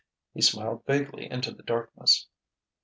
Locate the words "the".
1.51-1.61